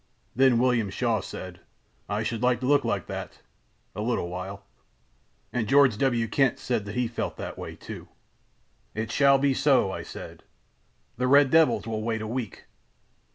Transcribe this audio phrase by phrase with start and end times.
[0.35, 1.59] Then William Shaw said:
[2.09, 4.65] 'I should like to look like that—a little while.'
[5.53, 6.27] "And George W.
[6.27, 8.07] Kent said that he felt that way, too.
[8.95, 10.41] "'It shall be so,' I said:
[11.17, 12.65] 'the red devils will wait a week.